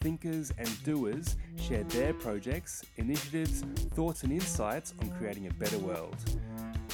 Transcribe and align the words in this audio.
thinkers, 0.00 0.52
and 0.58 0.84
doers 0.84 1.36
share 1.56 1.84
their 1.84 2.14
projects, 2.14 2.84
initiatives, 2.96 3.62
thoughts, 3.94 4.22
and 4.22 4.32
insights 4.32 4.94
on 5.00 5.10
creating 5.18 5.46
a 5.46 5.52
better 5.54 5.78
world. 5.78 6.16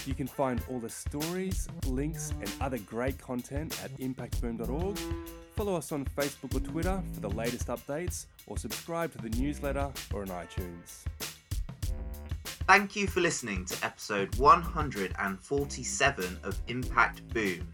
You 0.06 0.14
can 0.14 0.26
find 0.26 0.62
all 0.68 0.78
the 0.78 0.90
stories, 0.90 1.68
links, 1.86 2.32
and 2.40 2.50
other 2.60 2.78
great 2.78 3.18
content 3.18 3.80
at 3.82 3.96
impactboom.org. 3.98 4.98
Follow 5.56 5.76
us 5.76 5.92
on 5.92 6.04
Facebook 6.04 6.54
or 6.54 6.60
Twitter 6.60 7.02
for 7.12 7.20
the 7.20 7.30
latest 7.30 7.68
updates, 7.68 8.26
or 8.46 8.58
subscribe 8.58 9.12
to 9.12 9.18
the 9.18 9.30
newsletter 9.38 9.90
or 10.12 10.22
on 10.22 10.28
iTunes. 10.28 11.04
Thank 12.66 12.96
you 12.96 13.06
for 13.06 13.20
listening 13.20 13.64
to 13.66 13.84
episode 13.84 14.34
147 14.36 16.38
of 16.42 16.60
Impact 16.68 17.26
Boom. 17.28 17.68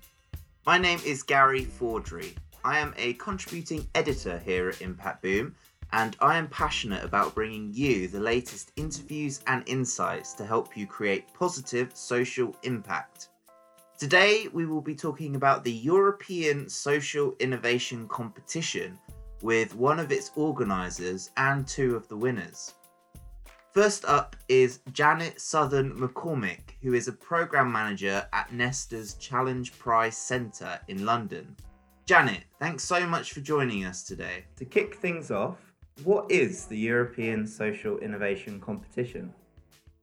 My 0.66 0.78
name 0.78 1.00
is 1.06 1.22
Gary 1.22 1.64
Fordry. 1.64 2.34
I 2.64 2.78
am 2.78 2.92
a 2.98 3.14
contributing 3.14 3.88
editor 3.94 4.38
here 4.38 4.68
at 4.68 4.82
Impact 4.82 5.22
Boom, 5.22 5.54
and 5.92 6.14
I 6.20 6.36
am 6.36 6.48
passionate 6.48 7.02
about 7.02 7.34
bringing 7.34 7.72
you 7.72 8.06
the 8.06 8.20
latest 8.20 8.72
interviews 8.76 9.40
and 9.46 9.66
insights 9.66 10.34
to 10.34 10.44
help 10.44 10.76
you 10.76 10.86
create 10.86 11.32
positive 11.32 11.96
social 11.96 12.54
impact. 12.62 13.28
Today, 13.98 14.48
we 14.52 14.66
will 14.66 14.82
be 14.82 14.94
talking 14.94 15.36
about 15.36 15.64
the 15.64 15.72
European 15.72 16.68
Social 16.68 17.34
Innovation 17.40 18.06
Competition 18.08 18.98
with 19.40 19.74
one 19.74 19.98
of 19.98 20.12
its 20.12 20.30
organisers 20.36 21.30
and 21.38 21.66
two 21.66 21.96
of 21.96 22.08
the 22.08 22.16
winners. 22.16 22.74
First 23.72 24.04
up 24.04 24.36
is 24.48 24.80
Janet 24.92 25.40
Southern 25.40 25.94
McCormick, 25.94 26.74
who 26.82 26.92
is 26.92 27.08
a 27.08 27.12
programme 27.12 27.72
manager 27.72 28.26
at 28.32 28.52
Nesta's 28.52 29.14
Challenge 29.14 29.78
Prize 29.78 30.16
Centre 30.16 30.78
in 30.88 31.06
London. 31.06 31.56
Janet, 32.10 32.42
thanks 32.58 32.82
so 32.82 33.06
much 33.06 33.32
for 33.32 33.38
joining 33.38 33.84
us 33.84 34.02
today. 34.02 34.44
To 34.56 34.64
kick 34.64 34.96
things 34.96 35.30
off, 35.30 35.58
what 36.02 36.28
is 36.28 36.64
the 36.64 36.76
European 36.76 37.46
Social 37.46 37.98
Innovation 37.98 38.58
Competition? 38.58 39.32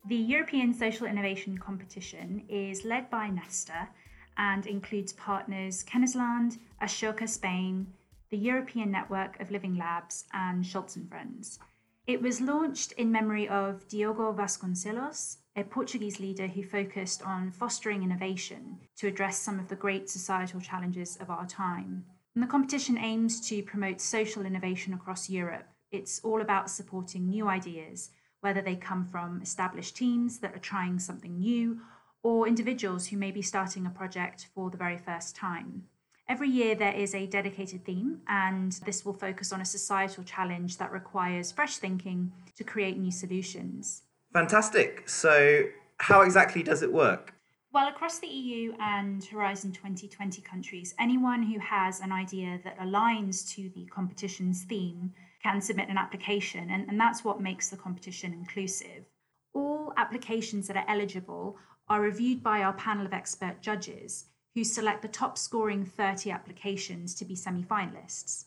The 0.07 0.15
European 0.15 0.73
Social 0.73 1.05
Innovation 1.05 1.57
Competition 1.57 2.43
is 2.47 2.85
led 2.85 3.09
by 3.09 3.27
Nesta 3.27 3.89
and 4.37 4.65
includes 4.65 5.11
partners 5.11 5.83
Kennisland, 5.83 6.59
Ashoka 6.81 7.27
Spain, 7.27 7.87
the 8.29 8.37
European 8.37 8.89
Network 8.89 9.37
of 9.41 9.51
Living 9.51 9.75
Labs, 9.75 10.23
and 10.31 10.63
Scholz 10.63 10.95
and 10.95 11.09
Friends. 11.09 11.59
It 12.07 12.21
was 12.21 12.39
launched 12.39 12.93
in 12.93 13.11
memory 13.11 13.49
of 13.49 13.85
Diogo 13.89 14.31
Vasconcelos, 14.31 15.39
a 15.57 15.63
Portuguese 15.63 16.19
leader 16.19 16.45
who 16.45 16.61
focused 16.61 17.23
on 17.23 17.51
fostering 17.51 18.03
innovation 18.03 18.77
to 18.95 19.07
address 19.07 19.39
some 19.39 19.59
of 19.59 19.67
the 19.67 19.75
great 19.75 20.07
societal 20.07 20.61
challenges 20.61 21.17
of 21.17 21.31
our 21.31 21.47
time. 21.47 22.05
And 22.35 22.43
the 22.43 22.47
competition 22.47 22.95
aims 22.99 23.41
to 23.49 23.63
promote 23.63 23.99
social 23.99 24.45
innovation 24.45 24.93
across 24.93 25.31
Europe. 25.31 25.65
It's 25.91 26.19
all 26.23 26.41
about 26.41 26.69
supporting 26.69 27.27
new 27.27 27.47
ideas, 27.47 28.11
whether 28.41 28.61
they 28.61 28.75
come 28.75 29.07
from 29.07 29.41
established 29.41 29.97
teams 29.97 30.37
that 30.39 30.55
are 30.55 30.59
trying 30.59 30.99
something 30.99 31.39
new 31.39 31.79
or 32.21 32.47
individuals 32.47 33.07
who 33.07 33.17
may 33.17 33.31
be 33.31 33.41
starting 33.41 33.87
a 33.87 33.89
project 33.89 34.49
for 34.53 34.69
the 34.69 34.77
very 34.77 34.97
first 34.99 35.35
time. 35.35 35.85
Every 36.29 36.49
year 36.49 36.75
there 36.75 36.93
is 36.93 37.15
a 37.15 37.25
dedicated 37.25 37.83
theme, 37.83 38.19
and 38.27 38.73
this 38.85 39.05
will 39.05 39.13
focus 39.13 39.51
on 39.51 39.61
a 39.61 39.65
societal 39.65 40.23
challenge 40.23 40.77
that 40.77 40.91
requires 40.91 41.51
fresh 41.51 41.77
thinking 41.77 42.31
to 42.57 42.63
create 42.63 42.97
new 42.99 43.11
solutions. 43.11 44.03
Fantastic. 44.37 45.09
So, 45.09 45.63
how 45.97 46.21
exactly 46.21 46.61
does 46.61 46.83
it 46.83 46.93
work? 46.93 47.33
Well, 47.73 47.87
across 47.87 48.19
the 48.19 48.27
EU 48.27 48.71
and 48.79 49.25
Horizon 49.25 49.71
2020 49.71 50.43
countries, 50.43 50.93
anyone 50.99 51.41
who 51.41 51.57
has 51.57 52.01
an 52.01 52.11
idea 52.11 52.59
that 52.63 52.77
aligns 52.77 53.51
to 53.55 53.69
the 53.69 53.85
competition's 53.85 54.61
theme 54.61 55.11
can 55.41 55.59
submit 55.59 55.89
an 55.89 55.97
application, 55.97 56.69
and, 56.69 56.87
and 56.87 56.99
that's 56.99 57.23
what 57.23 57.41
makes 57.41 57.69
the 57.69 57.77
competition 57.77 58.31
inclusive. 58.31 59.05
All 59.53 59.91
applications 59.97 60.67
that 60.67 60.77
are 60.77 60.85
eligible 60.87 61.57
are 61.89 62.01
reviewed 62.01 62.43
by 62.43 62.61
our 62.61 62.73
panel 62.73 63.07
of 63.07 63.13
expert 63.13 63.59
judges 63.59 64.25
who 64.53 64.63
select 64.63 65.01
the 65.01 65.07
top 65.07 65.39
scoring 65.39 65.83
30 65.83 66.29
applications 66.29 67.15
to 67.15 67.25
be 67.25 67.33
semi 67.35 67.63
finalists. 67.63 68.45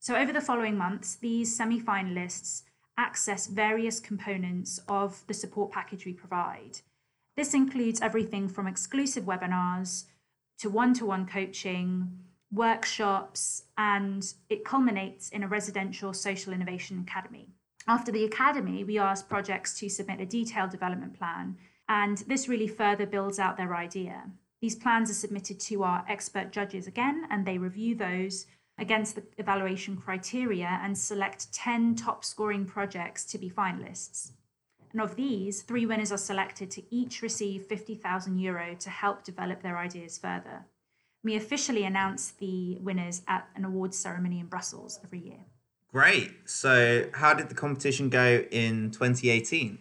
So, 0.00 0.16
over 0.16 0.32
the 0.32 0.40
following 0.40 0.78
months, 0.78 1.16
these 1.16 1.54
semi 1.54 1.78
finalists 1.78 2.62
access 2.98 3.46
various 3.46 4.00
components 4.00 4.80
of 4.88 5.22
the 5.26 5.34
support 5.34 5.70
package 5.72 6.06
we 6.06 6.12
provide. 6.12 6.80
This 7.36 7.52
includes 7.52 8.00
everything 8.00 8.48
from 8.48 8.66
exclusive 8.66 9.24
webinars 9.24 10.04
to 10.58 10.70
one 10.70 10.94
to 10.94 11.04
one 11.04 11.26
coaching, 11.26 12.18
workshops, 12.52 13.64
and 13.76 14.32
it 14.48 14.64
culminates 14.64 15.28
in 15.28 15.42
a 15.42 15.48
residential 15.48 16.14
social 16.14 16.52
innovation 16.52 17.04
academy. 17.06 17.48
After 17.86 18.10
the 18.10 18.24
academy, 18.24 18.82
we 18.84 18.98
ask 18.98 19.28
projects 19.28 19.78
to 19.78 19.88
submit 19.88 20.20
a 20.20 20.26
detailed 20.26 20.70
development 20.70 21.18
plan, 21.18 21.56
and 21.88 22.18
this 22.26 22.48
really 22.48 22.68
further 22.68 23.06
builds 23.06 23.38
out 23.38 23.56
their 23.56 23.76
idea. 23.76 24.30
These 24.60 24.76
plans 24.76 25.10
are 25.10 25.14
submitted 25.14 25.60
to 25.60 25.82
our 25.84 26.04
expert 26.08 26.50
judges 26.50 26.86
again, 26.86 27.26
and 27.30 27.44
they 27.44 27.58
review 27.58 27.94
those 27.94 28.46
against 28.78 29.14
the 29.14 29.22
evaluation 29.38 29.96
criteria 29.96 30.80
and 30.82 30.96
select 30.96 31.52
10 31.52 31.94
top 31.94 32.24
scoring 32.24 32.66
projects 32.66 33.24
to 33.24 33.38
be 33.38 33.50
finalists. 33.50 34.32
And 34.92 35.00
of 35.00 35.16
these, 35.16 35.62
three 35.62 35.86
winners 35.86 36.12
are 36.12 36.18
selected 36.18 36.70
to 36.72 36.82
each 36.94 37.22
receive 37.22 37.66
50,000 37.66 38.38
euro 38.38 38.74
to 38.76 38.90
help 38.90 39.24
develop 39.24 39.62
their 39.62 39.76
ideas 39.76 40.18
further. 40.18 40.64
We 41.22 41.36
officially 41.36 41.84
announce 41.84 42.30
the 42.30 42.78
winners 42.80 43.22
at 43.26 43.48
an 43.56 43.64
awards 43.64 43.98
ceremony 43.98 44.40
in 44.40 44.46
Brussels 44.46 45.00
every 45.02 45.18
year. 45.18 45.40
Great. 45.92 46.30
So, 46.44 47.08
how 47.14 47.34
did 47.34 47.48
the 47.48 47.54
competition 47.54 48.10
go 48.10 48.44
in 48.50 48.90
2018? 48.90 49.78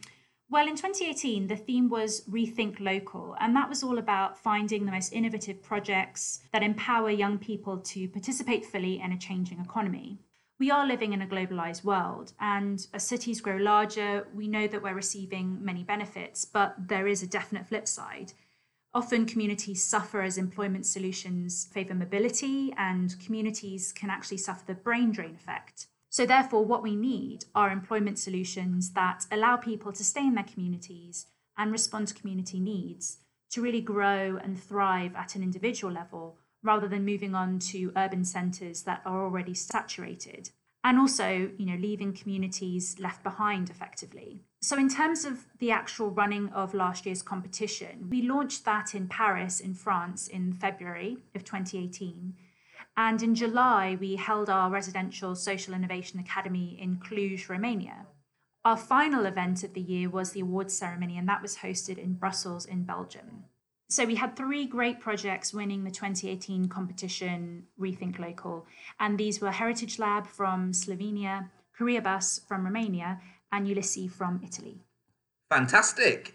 Well, 0.48 0.68
in 0.68 0.76
2018, 0.76 1.48
the 1.48 1.56
theme 1.56 1.90
was 1.90 2.22
Rethink 2.30 2.80
Local, 2.80 3.36
and 3.40 3.56
that 3.56 3.68
was 3.68 3.82
all 3.82 3.98
about 3.98 4.38
finding 4.38 4.86
the 4.86 4.92
most 4.92 5.12
innovative 5.12 5.64
projects 5.64 6.42
that 6.54 6.62
empower 6.62 7.10
young 7.10 7.40
people 7.40 7.80
to 7.80 8.08
participate 8.10 8.64
fully 8.64 9.02
in 9.02 9.12
a 9.12 9.18
changing 9.18 9.60
economy. 9.60 10.20
We 10.60 10.70
are 10.70 10.86
living 10.86 11.14
in 11.14 11.24
a 11.24 11.28
globalized 11.28 11.84
world, 11.84 12.34
and 12.40 12.86
as 12.94 13.04
cities 13.04 13.42
grow 13.42 13.58
larger, 13.58 14.28
we 14.36 14.48
know 14.48 14.68
that 14.68 14.84
we're 14.84 14.94
receiving 14.94 15.66
many 15.66 15.84
benefits, 15.84 16.46
but 16.46 16.76
there 16.78 17.08
is 17.08 17.24
a 17.24 17.28
definite 17.28 17.66
flip 17.66 17.88
side. 17.88 18.34
Often, 18.94 19.26
communities 19.26 19.84
suffer 19.84 20.22
as 20.22 20.38
employment 20.38 20.86
solutions 20.86 21.66
favor 21.74 21.96
mobility, 21.96 22.72
and 22.78 23.20
communities 23.20 23.92
can 23.92 24.12
actually 24.12 24.38
suffer 24.38 24.64
the 24.68 24.76
brain 24.76 25.12
drain 25.12 25.34
effect. 25.34 25.88
So, 26.16 26.26
therefore, 26.26 26.64
what 26.64 26.82
we 26.82 26.96
need 26.96 27.44
are 27.54 27.70
employment 27.70 28.18
solutions 28.18 28.94
that 28.94 29.26
allow 29.34 29.58
people 29.58 29.92
to 29.92 30.02
stay 30.02 30.22
in 30.22 30.36
their 30.36 30.46
communities 30.46 31.26
and 31.58 31.74
respond 31.74 32.08
to 32.08 32.14
community 32.14 32.58
needs 32.58 33.18
to 33.50 33.62
really 33.62 33.82
grow 33.82 34.40
and 34.42 34.58
thrive 34.58 35.14
at 35.18 35.36
an 35.36 35.44
individual 35.44 35.92
level 35.92 36.38
rather 36.64 36.88
than 36.88 37.04
moving 37.04 37.36
on 37.36 37.60
to 37.60 37.92
urban 37.98 38.24
centres 38.24 38.84
that 38.84 39.02
are 39.06 39.26
already 39.26 39.54
saturated. 39.54 40.52
And 40.86 40.98
also, 41.00 41.52
you 41.58 41.66
know, 41.66 41.76
leaving 41.78 42.14
communities 42.14 42.96
left 42.98 43.22
behind 43.22 43.70
effectively. 43.70 44.40
So, 44.62 44.78
in 44.78 44.88
terms 44.88 45.26
of 45.26 45.46
the 45.60 45.72
actual 45.72 46.12
running 46.12 46.48
of 46.54 46.74
last 46.74 47.06
year's 47.06 47.24
competition, 47.24 48.08
we 48.10 48.22
launched 48.22 48.64
that 48.64 48.96
in 48.96 49.10
Paris, 49.10 49.60
in 49.60 49.74
France, 49.74 50.30
in 50.30 50.54
February 50.54 51.18
of 51.36 51.44
2018. 51.44 52.36
And 52.98 53.22
in 53.22 53.36
July, 53.36 53.98
we 54.00 54.16
held 54.16 54.50
our 54.50 54.70
residential 54.70 55.36
social 55.36 55.74
innovation 55.74 56.20
academy 56.20 56.78
in 56.80 56.98
Cluj, 56.98 57.50
Romania. 57.50 58.06
Our 58.64 58.78
final 58.78 59.26
event 59.26 59.64
of 59.64 59.74
the 59.74 59.82
year 59.82 60.10
was 60.10 60.32
the 60.32 60.40
awards 60.40 60.78
ceremony, 60.78 61.18
and 61.18 61.28
that 61.28 61.42
was 61.42 61.58
hosted 61.58 61.98
in 61.98 62.14
Brussels, 62.14 62.66
in 62.66 62.84
Belgium. 62.84 63.46
So 63.90 64.06
we 64.06 64.16
had 64.16 64.36
three 64.36 64.66
great 64.66 65.00
projects 65.00 65.54
winning 65.54 65.84
the 65.84 65.92
2018 65.92 66.68
competition, 66.70 67.66
Rethink 67.80 68.18
Local, 68.18 68.66
and 69.00 69.18
these 69.18 69.40
were 69.40 69.52
Heritage 69.52 70.00
Lab 70.00 70.26
from 70.26 70.72
Slovenia, 70.72 71.50
Career 71.78 72.02
Bus 72.02 72.42
from 72.48 72.64
Romania, 72.64 73.22
and 73.52 73.68
Ulysses 73.68 74.12
from 74.12 74.42
Italy. 74.44 74.82
Fantastic. 75.50 76.34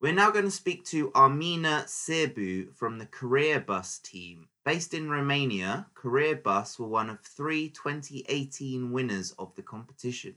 We're 0.00 0.14
now 0.14 0.30
going 0.30 0.46
to 0.46 0.50
speak 0.50 0.86
to 0.86 1.10
Armina 1.10 1.84
Sirbu 1.84 2.74
from 2.74 2.96
the 2.98 3.04
Career 3.04 3.60
Bus 3.60 3.98
team. 3.98 4.48
Based 4.64 4.94
in 4.94 5.10
Romania, 5.10 5.88
Career 5.94 6.36
Bus 6.36 6.78
were 6.78 6.86
one 6.86 7.10
of 7.10 7.20
three 7.20 7.68
2018 7.68 8.92
winners 8.92 9.34
of 9.38 9.54
the 9.56 9.62
competition. 9.62 10.36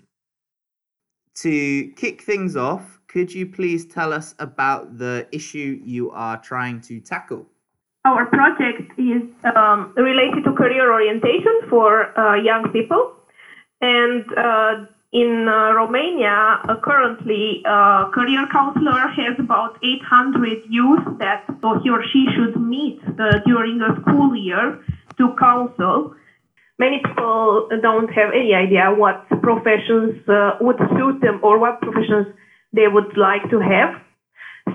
To 1.36 1.88
kick 1.96 2.24
things 2.24 2.58
off, 2.58 3.00
could 3.08 3.34
you 3.34 3.46
please 3.46 3.86
tell 3.86 4.12
us 4.12 4.36
about 4.40 4.98
the 4.98 5.30
issue 5.32 5.80
you 5.82 6.12
are 6.12 6.42
trying 6.42 6.82
to 6.82 7.00
tackle? 7.00 7.48
Our 8.04 8.26
project 8.26 8.92
is 9.00 9.22
um, 9.56 9.94
related 9.96 10.44
to 10.44 10.52
career 10.52 10.92
orientation 10.92 11.62
for 11.70 12.20
uh, 12.20 12.36
young 12.36 12.70
people. 12.74 13.14
And 13.80 14.26
uh, 14.38 14.86
in 15.14 15.48
uh, 15.48 15.74
Romania, 15.74 16.60
uh, 16.68 16.76
currently, 16.84 17.62
a 17.66 18.10
career 18.12 18.48
counselor 18.52 19.08
has 19.14 19.38
about 19.38 19.78
800 19.84 20.64
youth 20.68 21.06
that 21.20 21.46
so 21.62 21.80
he 21.84 21.90
or 21.92 22.04
she 22.12 22.26
should 22.36 22.60
meet 22.60 23.00
uh, 23.06 23.38
during 23.46 23.80
a 23.82 24.02
school 24.02 24.36
year 24.36 24.84
to 25.18 25.36
counsel. 25.38 26.16
Many 26.80 27.00
people 27.06 27.70
don't 27.84 28.10
have 28.10 28.32
any 28.34 28.56
idea 28.56 28.90
what 28.92 29.30
professions 29.44 30.28
uh, 30.28 30.58
would 30.60 30.80
suit 30.98 31.22
them 31.22 31.40
or 31.44 31.60
what 31.60 31.80
professions 31.82 32.34
they 32.74 32.88
would 32.88 33.16
like 33.16 33.48
to 33.52 33.60
have. 33.60 34.02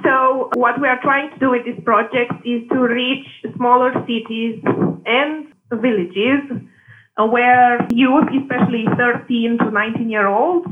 So 0.05 0.51
what 0.55 0.81
we 0.81 0.87
are 0.87 1.01
trying 1.03 1.33
to 1.33 1.39
do 1.41 1.51
with 1.51 1.65
this 1.65 1.83
project 1.85 2.33
is 2.45 2.63
to 2.71 2.79
reach 2.79 3.27
smaller 3.57 3.93
cities 4.07 4.63
and 5.05 5.53
villages 5.73 6.63
where 7.27 7.87
youth, 7.91 8.29
especially 8.43 8.87
13 8.97 9.59
to 9.59 9.71
19 9.71 10.09
year 10.09 10.27
olds, 10.27 10.67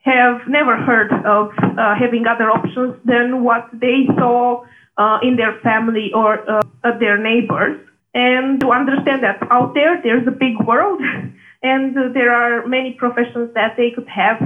have 0.00 0.40
never 0.48 0.76
heard 0.76 1.12
of 1.24 1.50
uh, 1.78 1.94
having 1.94 2.26
other 2.26 2.50
options 2.50 2.94
than 3.04 3.44
what 3.44 3.68
they 3.72 4.06
saw 4.18 4.64
uh, 4.98 5.18
in 5.22 5.36
their 5.36 5.58
family 5.60 6.10
or 6.14 6.38
uh, 6.50 6.62
their 6.98 7.16
neighbors. 7.18 7.80
And 8.14 8.60
to 8.60 8.70
understand 8.70 9.22
that 9.22 9.38
out 9.50 9.74
there, 9.74 10.00
there's 10.02 10.26
a 10.26 10.32
big 10.32 10.58
world 10.66 11.00
and 11.62 12.14
there 12.14 12.34
are 12.34 12.66
many 12.66 12.92
professions 12.92 13.54
that 13.54 13.76
they 13.76 13.90
could 13.90 14.08
have 14.08 14.38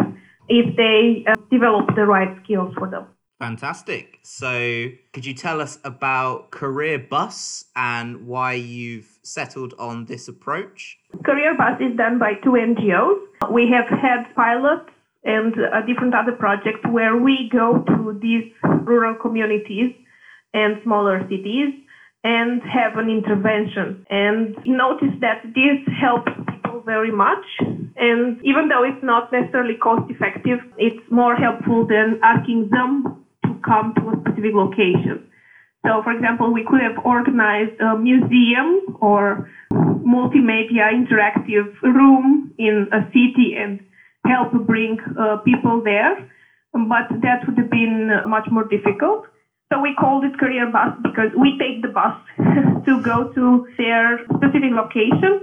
if 0.49 0.77
they 0.77 1.25
uh, 1.27 1.35
develop 1.51 1.95
the 1.97 2.05
right 2.05 2.37
skills 2.45 2.73
for 2.79 2.89
them. 2.89 3.07
Fantastic. 3.39 4.19
So, 4.23 4.89
could 5.13 5.27
you 5.27 5.35
tell 5.35 5.61
us 5.61 5.79
about 5.85 6.51
Career 6.51 6.99
Bus 6.99 7.67
and 7.77 8.27
why 8.27 8.55
you've 8.55 9.19
settled 9.23 9.75
on 9.79 10.07
this 10.07 10.27
approach? 10.27 10.99
Career 11.23 11.55
Bus 11.55 11.79
is 11.81 11.97
done 11.97 12.19
by 12.19 12.35
two 12.43 12.53
NGOs. 12.53 13.51
We 13.51 13.69
have 13.71 13.87
had 13.89 14.35
pilots 14.35 14.89
and 15.25 15.55
different 15.87 16.15
other 16.15 16.33
projects 16.33 16.81
where 16.91 17.17
we 17.17 17.51
go 17.53 17.85
to 17.87 18.19
these 18.23 18.51
rural 18.63 19.15
communities 19.15 19.93
and 20.55 20.81
smaller 20.83 21.21
cities 21.29 21.75
and 22.25 22.63
have 22.63 22.97
an 22.97 23.11
intervention. 23.11 24.07
And 24.09 24.57
notice 24.65 25.15
that 25.21 25.43
this 25.55 25.79
helps 26.01 26.33
people 26.49 26.81
very 26.87 27.13
much. 27.13 27.45
And 27.97 28.41
even 28.45 28.69
though 28.69 28.83
it's 28.83 29.03
not 29.03 29.31
necessarily 29.31 29.75
cost 29.75 30.11
effective, 30.11 30.61
it's 30.79 31.05
more 31.11 31.37
helpful 31.37 31.87
than 31.87 32.19
asking 32.23 32.71
them 32.71 33.26
come 33.65 33.93
to 33.99 34.11
a 34.11 34.13
specific 34.19 34.55
location. 34.55 35.19
So, 35.87 36.01
for 36.03 36.11
example, 36.11 36.53
we 36.53 36.63
could 36.63 36.81
have 36.81 36.95
organized 37.05 37.79
a 37.81 37.95
museum 37.95 38.81
or 39.01 39.37
multimedia 39.73 40.91
interactive 40.93 41.69
room 41.83 42.51
in 42.59 42.87
a 42.91 43.01
city 43.13 43.55
and 43.57 43.81
help 44.27 44.51
bring 44.67 44.97
uh, 45.19 45.37
people 45.45 45.81
there, 45.81 46.13
but 46.73 47.07
that 47.23 47.39
would 47.47 47.57
have 47.59 47.71
been 47.71 48.21
much 48.27 48.47
more 48.51 48.65
difficult. 48.65 49.21
So 49.73 49.79
we 49.79 49.93
called 49.93 50.25
it 50.25 50.37
career 50.37 50.67
bus 50.67 50.91
because 51.03 51.31
we 51.37 51.53
take 51.59 51.83
the 51.83 51.89
bus 51.89 52.13
to 52.85 52.99
go 52.99 53.25
to 53.35 53.61
their 53.79 54.19
specific 54.35 54.71
location 54.71 55.41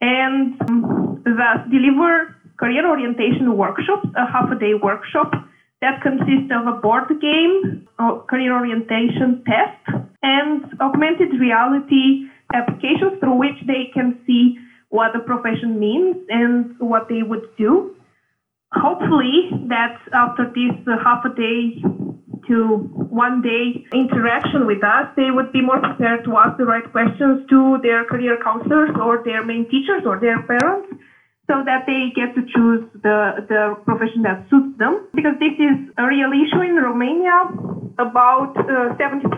and 0.00 0.52
um, 0.68 1.16
thus 1.24 1.58
deliver 1.70 2.26
career 2.58 2.86
orientation 2.86 3.54
workshops, 3.56 4.04
a 4.14 4.26
half 4.26 4.50
a 4.50 4.54
day 4.54 4.74
workshop 4.74 5.28
that 5.82 6.00
consists 6.00 6.50
of 6.54 6.66
a 6.66 6.78
board 6.80 7.08
game, 7.20 7.86
a 7.98 8.20
career 8.30 8.54
orientation 8.54 9.42
test, 9.44 10.06
and 10.22 10.64
augmented 10.80 11.34
reality 11.40 12.30
applications 12.54 13.18
through 13.18 13.36
which 13.36 13.58
they 13.66 13.90
can 13.92 14.18
see 14.24 14.56
what 14.90 15.12
the 15.12 15.18
profession 15.18 15.78
means 15.80 16.16
and 16.28 16.78
what 16.78 17.08
they 17.08 17.22
would 17.22 17.44
do. 17.58 17.96
Hopefully, 18.72 19.50
that 19.68 19.98
after 20.14 20.46
this 20.54 20.72
half 21.04 21.24
a 21.24 21.34
day 21.34 21.82
to 22.46 22.78
one 23.10 23.42
day 23.42 23.84
interaction 23.92 24.66
with 24.66 24.82
us, 24.84 25.08
they 25.16 25.30
would 25.30 25.52
be 25.52 25.60
more 25.60 25.80
prepared 25.80 26.24
to 26.24 26.36
ask 26.36 26.56
the 26.58 26.64
right 26.64 26.90
questions 26.92 27.42
to 27.50 27.78
their 27.82 28.04
career 28.04 28.38
counselors 28.42 28.90
or 29.02 29.22
their 29.24 29.44
main 29.44 29.68
teachers 29.68 30.02
or 30.06 30.20
their 30.20 30.42
parents 30.42 30.94
so 31.52 31.62
that 31.68 31.84
they 31.84 32.08
get 32.16 32.32
to 32.34 32.42
choose 32.48 32.88
the, 33.04 33.44
the 33.52 33.76
profession 33.84 34.22
that 34.22 34.48
suits 34.48 34.72
them. 34.78 35.06
Because 35.12 35.36
this 35.38 35.52
is 35.60 35.76
a 35.98 36.06
real 36.08 36.32
issue 36.32 36.64
in 36.64 36.76
Romania. 36.76 37.52
About 37.98 38.56
uh, 38.56 38.96
70, 38.96 39.28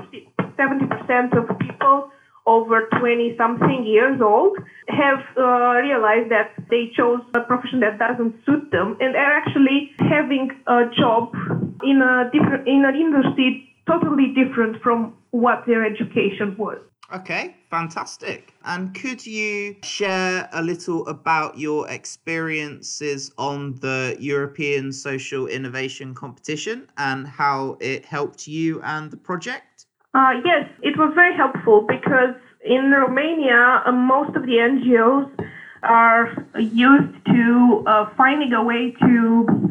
70% 0.54 1.36
of 1.36 1.58
people 1.58 2.10
over 2.46 2.88
20 3.00 3.34
something 3.36 3.84
years 3.84 4.20
old 4.22 4.56
have 4.88 5.18
uh, 5.36 5.82
realized 5.82 6.30
that 6.30 6.54
they 6.70 6.92
chose 6.96 7.20
a 7.34 7.40
profession 7.40 7.80
that 7.80 7.98
doesn't 7.98 8.32
suit 8.46 8.70
them 8.70 8.96
and 9.00 9.16
are 9.16 9.32
actually 9.32 9.90
having 9.98 10.50
a 10.68 10.82
job 10.96 11.34
in 11.82 12.00
a 12.00 12.30
different 12.30 12.68
in 12.68 12.84
an 12.84 12.94
industry 12.94 13.74
totally 13.88 14.32
different 14.34 14.80
from 14.82 15.14
what 15.32 15.64
their 15.66 15.84
education 15.84 16.54
was. 16.56 16.78
Okay, 17.12 17.56
fantastic. 17.74 18.54
And 18.64 18.94
could 18.94 19.26
you 19.26 19.74
share 19.82 20.48
a 20.52 20.62
little 20.62 21.00
about 21.08 21.58
your 21.58 21.88
experiences 21.88 23.32
on 23.36 23.74
the 23.80 24.16
European 24.20 24.92
Social 24.92 25.48
Innovation 25.48 26.14
Competition 26.14 26.86
and 26.96 27.26
how 27.26 27.76
it 27.80 28.04
helped 28.04 28.46
you 28.46 28.80
and 28.82 29.10
the 29.10 29.16
project? 29.16 29.86
Uh, 30.14 30.34
yes, 30.44 30.64
it 30.82 30.96
was 30.96 31.10
very 31.16 31.34
helpful 31.36 31.84
because 31.88 32.36
in 32.64 32.92
Romania, 32.92 33.82
uh, 33.84 33.90
most 33.90 34.36
of 34.36 34.42
the 34.46 34.56
NGOs 34.72 35.28
are 35.82 36.24
used 36.60 37.14
to 37.26 37.84
uh, 37.88 38.06
finding 38.16 38.52
a 38.52 38.62
way 38.62 38.94
to 39.00 39.18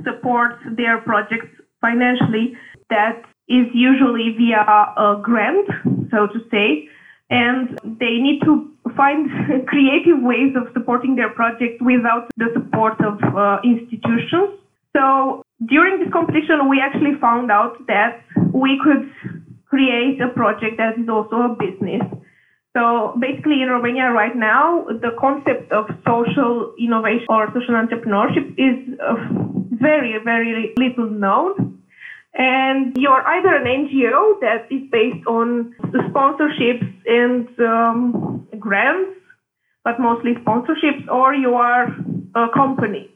support 0.03 0.59
their 0.75 0.97
projects 0.99 1.51
financially 1.79 2.57
that 2.89 3.23
is 3.47 3.67
usually 3.73 4.35
via 4.37 4.63
a 5.07 5.21
grant, 5.23 5.67
so 6.11 6.27
to 6.27 6.39
say 6.51 6.89
and 7.29 7.79
they 7.99 8.17
need 8.19 8.41
to 8.43 8.69
find 8.95 9.29
creative 9.67 10.21
ways 10.21 10.55
of 10.55 10.71
supporting 10.73 11.15
their 11.15 11.29
project 11.29 11.81
without 11.81 12.29
the 12.37 12.49
support 12.53 12.99
of 13.01 13.17
uh, 13.35 13.57
institutions. 13.63 14.59
So 14.95 15.43
during 15.67 15.99
this 15.99 16.11
competition, 16.11 16.69
we 16.69 16.79
actually 16.79 17.17
found 17.19 17.51
out 17.51 17.77
that 17.87 18.21
we 18.53 18.79
could 18.83 19.09
create 19.65 20.21
a 20.21 20.29
project 20.29 20.77
that 20.77 20.99
is 20.99 21.09
also 21.09 21.35
a 21.49 21.55
business. 21.57 22.03
So 22.75 23.15
basically 23.19 23.61
in 23.61 23.69
Romania 23.69 24.11
right 24.11 24.35
now, 24.35 24.85
the 24.85 25.11
concept 25.19 25.71
of 25.71 25.85
social 26.05 26.73
innovation 26.79 27.25
or 27.29 27.47
social 27.53 27.75
entrepreneurship 27.75 28.53
is 28.57 28.99
uh, 28.99 29.15
very, 29.71 30.17
very 30.23 30.73
little 30.77 31.09
known. 31.09 31.72
And 32.35 32.97
you're 32.97 33.21
either 33.27 33.55
an 33.55 33.65
NGO 33.65 34.39
that 34.41 34.65
is 34.71 34.81
based 34.91 35.25
on 35.27 35.75
sponsorships 35.93 36.91
and 37.05 37.47
um, 37.59 38.47
grants, 38.59 39.11
but 39.83 39.99
mostly 39.99 40.33
sponsorships, 40.35 41.07
or 41.11 41.35
you 41.35 41.53
are 41.53 41.87
a 42.35 42.47
company. 42.53 43.09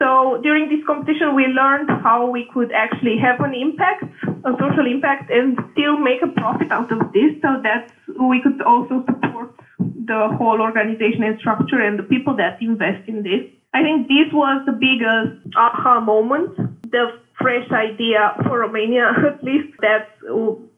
So 0.00 0.38
during 0.42 0.68
this 0.68 0.78
competition, 0.86 1.34
we 1.34 1.46
learned 1.46 1.90
how 1.90 2.30
we 2.30 2.48
could 2.54 2.70
actually 2.72 3.18
have 3.18 3.40
an 3.40 3.52
impact, 3.52 4.04
a 4.44 4.52
social 4.52 4.86
impact, 4.86 5.30
and 5.30 5.58
still 5.72 5.98
make 5.98 6.22
a 6.22 6.28
profit 6.28 6.70
out 6.70 6.90
of 6.92 7.12
this 7.12 7.34
so 7.42 7.60
that 7.62 7.90
we 8.18 8.40
could 8.40 8.62
also 8.62 9.04
support 9.04 9.52
the 9.78 10.28
whole 10.38 10.60
organization 10.62 11.24
and 11.24 11.38
structure 11.40 11.80
and 11.82 11.98
the 11.98 12.04
people 12.04 12.36
that 12.36 12.62
invest 12.62 13.08
in 13.08 13.22
this. 13.24 13.42
I 13.74 13.82
think 13.82 14.06
this 14.08 14.32
was 14.32 14.62
the 14.64 14.72
biggest 14.72 15.54
aha 15.56 16.00
moment. 16.00 16.56
The 16.90 17.18
fresh 17.40 17.70
idea 17.72 18.34
for 18.46 18.60
Romania, 18.60 19.12
at 19.26 19.42
least 19.42 19.74
that 19.80 20.08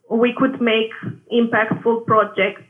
we 0.09 0.33
could 0.37 0.61
make 0.61 0.91
impactful 1.31 2.05
projects 2.05 2.63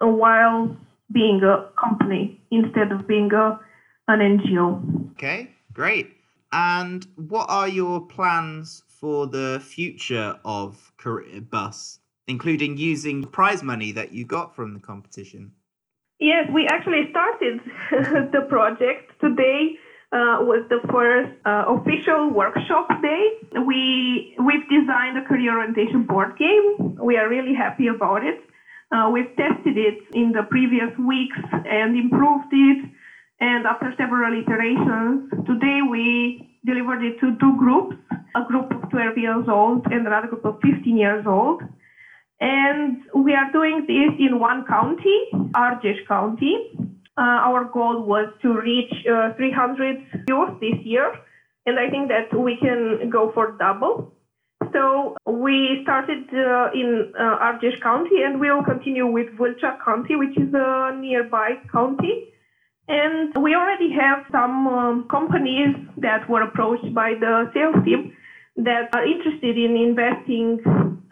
while 0.00 0.76
being 1.12 1.42
a 1.42 1.70
company 1.80 2.40
instead 2.50 2.92
of 2.92 3.06
being 3.06 3.32
a, 3.32 3.60
an 4.08 4.20
NGO. 4.20 5.10
Okay, 5.12 5.50
great. 5.72 6.10
And 6.52 7.06
what 7.16 7.46
are 7.48 7.68
your 7.68 8.06
plans 8.06 8.82
for 8.88 9.26
the 9.26 9.60
future 9.64 10.38
of 10.44 10.92
Career 10.96 11.40
Bus, 11.40 11.98
including 12.28 12.76
using 12.76 13.24
prize 13.24 13.62
money 13.62 13.92
that 13.92 14.12
you 14.12 14.24
got 14.24 14.54
from 14.54 14.74
the 14.74 14.80
competition? 14.80 15.52
Yes, 16.20 16.48
we 16.54 16.66
actually 16.70 17.10
started 17.10 17.60
the 18.32 18.46
project 18.48 19.12
today 19.20 19.76
uh, 20.14 20.38
was 20.50 20.62
the 20.68 20.80
first 20.92 21.30
uh, 21.44 21.64
official 21.66 22.30
workshop 22.30 22.86
day. 23.02 23.22
We 23.66 24.36
we've 24.38 24.66
designed 24.68 25.18
a 25.18 25.22
career 25.22 25.58
orientation 25.58 26.04
board 26.04 26.38
game. 26.38 26.96
We 27.02 27.16
are 27.16 27.28
really 27.28 27.54
happy 27.54 27.88
about 27.88 28.22
it. 28.24 28.38
Uh, 28.92 29.10
we've 29.12 29.34
tested 29.36 29.76
it 29.76 29.98
in 30.14 30.32
the 30.32 30.44
previous 30.44 30.92
weeks 30.98 31.38
and 31.52 31.96
improved 31.96 32.52
it. 32.52 32.80
And 33.40 33.66
after 33.66 33.92
several 33.98 34.32
iterations, 34.32 35.30
today 35.50 35.80
we 35.82 36.48
delivered 36.64 37.02
it 37.02 37.18
to 37.20 37.36
two 37.42 37.56
groups. 37.58 37.96
a 38.34 38.44
group 38.44 38.70
of 38.74 38.90
12 38.90 39.18
years 39.18 39.44
old 39.48 39.86
and 39.86 40.06
another 40.06 40.26
group 40.26 40.44
of 40.44 40.60
15 40.62 40.96
years 40.96 41.24
old. 41.26 41.62
And 42.40 43.02
we 43.14 43.34
are 43.34 43.50
doing 43.52 43.84
this 43.86 44.12
in 44.18 44.38
one 44.40 44.64
county, 44.66 45.18
Argeș 45.54 46.06
County. 46.08 46.54
Uh, 47.16 47.46
our 47.46 47.64
goal 47.64 48.02
was 48.02 48.28
to 48.42 48.60
reach 48.60 48.92
uh, 49.06 49.32
300 49.36 50.24
youth 50.26 50.60
this 50.60 50.78
year, 50.82 51.14
and 51.64 51.78
I 51.78 51.88
think 51.88 52.08
that 52.08 52.36
we 52.36 52.56
can 52.56 53.08
go 53.08 53.30
for 53.32 53.52
double. 53.58 54.12
So 54.72 55.16
we 55.26 55.80
started 55.84 56.24
uh, 56.34 56.70
in 56.74 57.12
Argeș 57.16 57.80
County, 57.82 58.22
and 58.24 58.40
we 58.40 58.50
will 58.50 58.64
continue 58.64 59.06
with 59.06 59.28
Vâlcea 59.38 59.78
County, 59.84 60.16
which 60.16 60.36
is 60.36 60.52
a 60.54 60.96
nearby 60.98 61.50
county. 61.70 62.34
And 62.88 63.32
we 63.40 63.54
already 63.54 63.90
have 63.92 64.26
some 64.30 64.66
um, 64.66 65.08
companies 65.08 65.74
that 65.98 66.28
were 66.28 66.42
approached 66.42 66.92
by 66.92 67.14
the 67.18 67.50
sales 67.54 67.76
team 67.84 68.12
that 68.56 68.90
are 68.92 69.06
interested 69.06 69.56
in 69.56 69.76
investing 69.76 70.60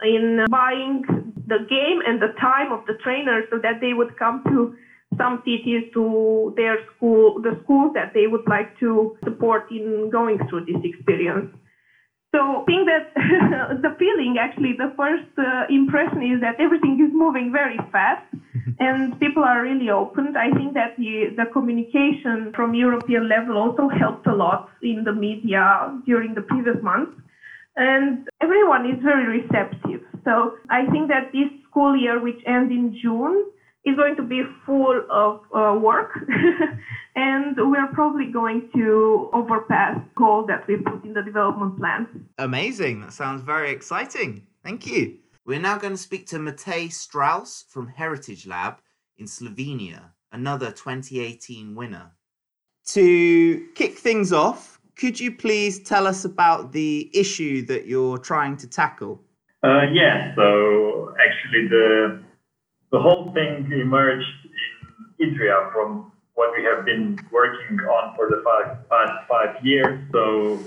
in 0.03 0.45
buying 0.49 1.03
the 1.47 1.59
game 1.69 1.99
and 2.05 2.21
the 2.21 2.33
time 2.39 2.71
of 2.71 2.85
the 2.85 2.93
trainers 3.03 3.45
so 3.49 3.57
that 3.57 3.81
they 3.81 3.93
would 3.93 4.17
come 4.17 4.43
to 4.45 4.75
some 5.17 5.41
cities 5.45 5.91
to 5.93 6.53
their 6.55 6.77
school, 6.95 7.41
the 7.41 7.59
schools 7.63 7.93
that 7.93 8.13
they 8.13 8.27
would 8.27 8.47
like 8.47 8.77
to 8.79 9.17
support 9.23 9.71
in 9.71 10.09
going 10.11 10.39
through 10.49 10.65
this 10.65 10.81
experience. 10.83 11.53
So 12.33 12.41
I 12.41 12.65
think 12.65 12.87
that 12.89 13.13
the 13.85 13.95
feeling, 13.99 14.37
actually, 14.39 14.73
the 14.73 14.91
first 14.97 15.29
uh, 15.37 15.65
impression 15.69 16.23
is 16.23 16.41
that 16.41 16.59
everything 16.59 16.97
is 16.99 17.13
moving 17.13 17.51
very 17.51 17.77
fast 17.91 18.25
and 18.79 19.19
people 19.19 19.43
are 19.43 19.61
really 19.61 19.91
open. 19.91 20.35
I 20.35 20.49
think 20.51 20.73
that 20.73 20.97
the, 20.97 21.29
the 21.37 21.45
communication 21.53 22.51
from 22.55 22.73
European 22.73 23.29
level 23.29 23.57
also 23.57 23.87
helped 23.87 24.25
a 24.25 24.33
lot 24.33 24.69
in 24.81 25.03
the 25.03 25.13
media 25.13 25.93
during 26.07 26.33
the 26.33 26.41
previous 26.41 26.81
months. 26.81 27.13
And 27.75 28.27
everyone 28.41 28.89
is 28.89 29.01
very 29.03 29.41
receptive. 29.41 30.01
So 30.25 30.57
I 30.69 30.85
think 30.91 31.09
that 31.09 31.31
this 31.33 31.49
school 31.69 31.95
year, 31.95 32.19
which 32.19 32.41
ends 32.45 32.71
in 32.71 32.97
June, 33.01 33.45
is 33.85 33.95
going 33.95 34.15
to 34.15 34.23
be 34.23 34.43
full 34.65 35.01
of 35.09 35.41
uh, 35.53 35.77
work. 35.79 36.11
and 37.15 37.55
we're 37.57 37.87
probably 37.93 38.31
going 38.31 38.69
to 38.73 39.29
overpass 39.33 39.99
goal 40.15 40.45
that 40.47 40.67
we 40.67 40.77
put 40.77 41.03
in 41.03 41.13
the 41.13 41.21
development 41.21 41.77
plan. 41.77 42.07
Amazing. 42.37 43.01
That 43.01 43.13
sounds 43.13 43.41
very 43.41 43.71
exciting. 43.71 44.47
Thank 44.63 44.87
you. 44.87 45.17
We're 45.45 45.59
now 45.59 45.77
going 45.77 45.93
to 45.93 45.97
speak 45.97 46.27
to 46.27 46.37
Matej 46.37 46.93
Strauss 46.93 47.65
from 47.67 47.87
Heritage 47.87 48.47
Lab 48.47 48.77
in 49.17 49.25
Slovenia, 49.25 50.11
another 50.31 50.71
2018 50.71 51.75
winner. 51.75 52.11
To 52.87 53.67
kick 53.75 53.97
things 53.97 54.31
off, 54.31 54.79
could 54.95 55.19
you 55.19 55.35
please 55.35 55.83
tell 55.83 56.07
us 56.07 56.23
about 56.23 56.71
the 56.71 57.09
issue 57.13 57.65
that 57.65 57.87
you're 57.87 58.17
trying 58.17 58.55
to 58.57 58.67
tackle? 58.67 59.21
Uh, 59.63 59.83
yeah, 59.91 60.33
so 60.35 61.13
actually 61.19 61.67
the 61.67 62.23
the 62.93 62.99
whole 62.99 63.33
thing 63.33 63.67
emerged 63.73 64.23
in 65.19 65.33
Idrija 65.33 65.73
from 65.73 66.11
what 66.35 66.51
we 66.55 66.63
have 66.63 66.85
been 66.85 67.17
working 67.31 67.79
on 67.79 68.15
for 68.15 68.29
the 68.29 68.43
five, 68.45 68.87
past 68.87 69.27
five 69.27 69.65
years. 69.65 69.99
So 70.11 70.59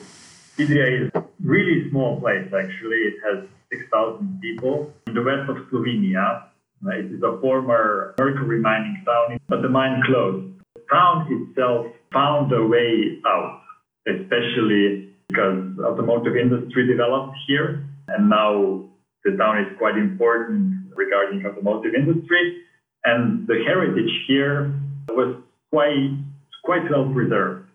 Idrija 0.59 1.07
is 1.07 1.11
a 1.15 1.25
really 1.41 1.89
small 1.91 2.21
place 2.21 2.47
actually. 2.47 3.15
It 3.15 3.15
has 3.25 3.49
6,000 3.73 4.41
people 4.43 4.93
in 5.07 5.15
the 5.15 5.23
west 5.23 5.49
of 5.49 5.57
Slovenia. 5.71 6.51
Uh, 6.85 6.91
it 6.91 7.07
is 7.07 7.23
a 7.23 7.41
former 7.41 8.15
mercury 8.19 8.61
mining 8.61 9.05
town, 9.07 9.39
but 9.49 9.63
the 9.63 9.69
mine 9.69 10.03
closed. 10.07 10.53
The 10.75 10.83
town 10.93 11.27
itself 11.31 11.87
found 12.13 12.53
a 12.53 12.67
way 12.67 13.23
out, 13.25 13.63
especially 14.07 15.15
because 15.29 15.77
the 15.77 15.85
automotive 15.85 16.37
industry 16.37 16.87
developed 16.87 17.37
here, 17.47 17.87
and 18.09 18.29
now 18.29 18.85
the 19.25 19.37
town 19.37 19.59
is 19.59 19.79
quite 19.79 19.97
important 19.97 20.76
regarding 20.97 21.45
automotive 21.47 21.95
industry. 21.95 22.63
And 23.05 23.47
the 23.47 23.63
heritage 23.67 24.11
here 24.27 24.75
was 25.09 25.37
quite 25.71 26.19
quite 26.65 26.91
well 26.91 27.13
preserved. 27.13 27.69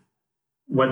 What 0.67 0.89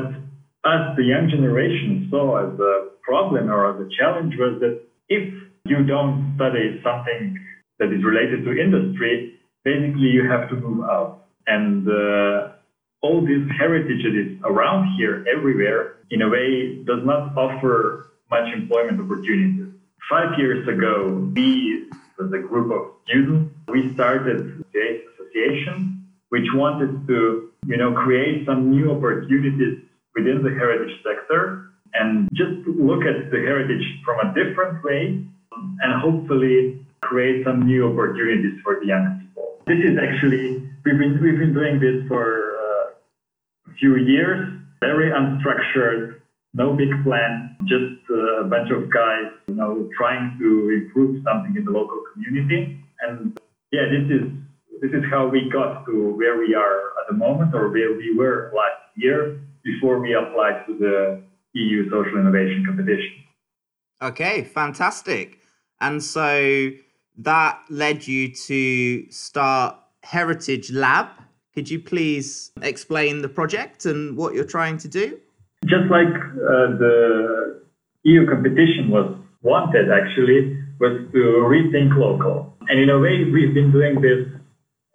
us, 0.63 0.95
the 0.97 1.03
young 1.03 1.29
generation, 1.29 2.07
saw 2.09 2.37
as 2.37 2.59
a 2.59 2.89
problem 3.03 3.49
or 3.49 3.69
as 3.73 3.85
a 3.85 3.89
challenge 3.97 4.35
was 4.37 4.59
that 4.61 4.81
if 5.09 5.33
you 5.65 5.83
don't 5.83 6.33
study 6.35 6.79
something 6.83 7.37
that 7.79 7.91
is 7.93 8.03
related 8.03 8.45
to 8.45 8.51
industry, 8.51 9.39
basically 9.63 10.09
you 10.09 10.29
have 10.29 10.49
to 10.49 10.55
move 10.55 10.83
out. 10.83 11.25
And 11.47 11.87
uh, 11.87 12.53
all 13.01 13.21
this 13.21 13.43
heritage 13.57 14.03
that 14.03 14.15
is 14.15 14.37
around 14.43 14.95
here 14.97 15.25
everywhere, 15.33 15.95
in 16.11 16.21
a 16.21 16.29
way, 16.29 16.83
does 16.85 17.03
not 17.05 17.35
offer 17.37 18.11
much 18.29 18.53
employment 18.53 18.99
opportunities. 18.99 19.73
Five 20.09 20.37
years 20.37 20.67
ago, 20.67 21.31
we, 21.35 21.87
as 22.19 22.31
a 22.33 22.39
group 22.39 22.71
of 22.71 22.93
students, 23.05 23.53
we 23.67 23.93
started 23.93 24.63
the 24.73 25.01
association, 25.13 26.05
which 26.29 26.45
wanted 26.53 27.07
to, 27.07 27.51
you 27.65 27.77
know, 27.77 27.93
create 27.93 28.45
some 28.45 28.69
new 28.69 28.91
opportunities 28.91 29.79
within 30.15 30.43
the 30.43 30.49
heritage 30.49 30.95
sector 31.03 31.71
and 31.93 32.29
just 32.33 32.67
look 32.67 33.03
at 33.03 33.31
the 33.31 33.37
heritage 33.37 33.83
from 34.05 34.19
a 34.19 34.33
different 34.33 34.83
way 34.83 35.25
and 35.81 36.01
hopefully 36.01 36.85
create 37.01 37.43
some 37.45 37.65
new 37.65 37.91
opportunities 37.91 38.59
for 38.63 38.79
the 38.79 38.87
young 38.87 39.19
people. 39.21 39.57
This 39.65 39.79
is 39.79 39.97
actually, 39.97 40.69
we've 40.85 40.97
been, 40.97 41.19
we've 41.21 41.39
been 41.39 41.53
doing 41.53 41.79
this 41.79 42.07
for 42.07 42.57
uh, 42.59 43.71
a 43.71 43.73
few 43.79 43.95
years, 43.95 44.59
very 44.81 45.11
unstructured, 45.11 46.18
no 46.53 46.73
big 46.73 46.89
plan, 47.03 47.55
just 47.63 48.01
uh, 48.09 48.41
a 48.41 48.43
bunch 48.45 48.71
of 48.71 48.91
guys, 48.91 49.31
you 49.47 49.55
know, 49.55 49.89
trying 49.97 50.37
to 50.39 50.69
improve 50.69 51.23
something 51.23 51.55
in 51.55 51.65
the 51.65 51.71
local 51.71 52.01
community. 52.13 52.79
And 53.01 53.39
yeah, 53.71 53.85
this 53.85 54.09
is 54.09 54.27
this 54.81 54.91
is 54.91 55.03
how 55.11 55.27
we 55.27 55.49
got 55.51 55.85
to 55.85 56.13
where 56.15 56.37
we 56.37 56.55
are 56.55 56.91
at 57.01 57.07
the 57.09 57.15
moment 57.15 57.53
or 57.53 57.69
where 57.69 57.93
we 57.97 58.15
were 58.15 58.51
last 58.55 58.81
year 58.95 59.39
before 59.63 59.99
we 59.99 60.13
applied 60.13 60.65
to 60.67 60.77
the 60.77 61.21
EU 61.53 61.89
Social 61.89 62.17
Innovation 62.19 62.63
Competition. 62.65 63.11
Okay, 64.01 64.43
fantastic. 64.43 65.39
And 65.81 66.01
so 66.01 66.71
that 67.17 67.59
led 67.69 68.07
you 68.07 68.33
to 68.33 69.11
start 69.11 69.75
Heritage 70.03 70.71
Lab. 70.71 71.07
Could 71.53 71.69
you 71.69 71.79
please 71.79 72.51
explain 72.61 73.21
the 73.21 73.29
project 73.29 73.85
and 73.85 74.15
what 74.15 74.33
you're 74.33 74.45
trying 74.45 74.77
to 74.77 74.87
do? 74.87 75.19
Just 75.69 75.89
like 75.91 76.09
uh, 76.09 76.75
the 76.81 77.61
EU 78.03 78.27
competition 78.27 78.89
was 78.89 79.15
wanted, 79.41 79.91
actually, 79.91 80.57
was 80.79 81.05
to 81.13 81.21
rethink 81.45 81.95
local. 81.95 82.57
And 82.67 82.79
in 82.79 82.89
a 82.89 82.99
way, 82.99 83.25
we've 83.31 83.53
been 83.53 83.71
doing 83.71 84.01
this, 84.01 84.25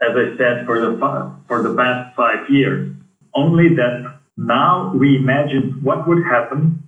as 0.02 0.16
I 0.16 0.36
said, 0.36 0.66
for 0.66 0.80
the 0.80 0.98
for 1.46 1.62
the 1.62 1.74
past 1.74 2.16
five 2.16 2.50
years. 2.50 2.94
Only 3.34 3.68
that 3.76 4.20
now 4.36 4.92
we 4.94 5.16
imagine 5.16 5.80
what 5.82 6.08
would 6.08 6.24
happen 6.24 6.82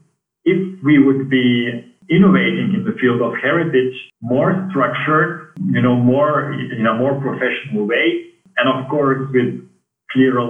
if 0.45 0.83
we 0.85 0.99
would 0.99 1.29
be 1.29 1.85
innovating 2.09 2.75
in 2.75 2.85
the 2.85 2.97
field 3.01 3.21
of 3.21 3.33
heritage 3.43 3.95
more 4.21 4.69
structured, 4.71 5.53
you 5.59 5.83
know, 5.83 5.97
more 5.97 6.53
in 6.53 6.87
a 6.87 6.95
more 6.95 7.21
professional 7.21 7.87
way, 7.87 8.31
and 8.57 8.69
of 8.69 8.89
course 8.89 9.29
with 9.33 9.69
clearer, 10.13 10.47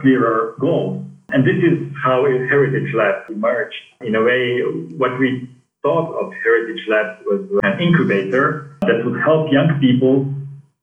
clearer 0.00 0.54
goals. 0.60 1.04
And 1.32 1.46
this 1.46 1.62
is 1.62 1.78
how 2.02 2.24
Heritage 2.24 2.92
Lab 2.94 3.30
emerged. 3.30 3.76
In 4.00 4.14
a 4.14 4.22
way, 4.22 4.62
what 4.98 5.18
we 5.18 5.48
thought 5.82 6.10
of 6.18 6.32
Heritage 6.42 6.82
Lab 6.88 7.22
was 7.24 7.46
an 7.62 7.80
incubator 7.80 8.76
that 8.82 9.04
would 9.04 9.20
help 9.20 9.52
young 9.52 9.78
people, 9.80 10.26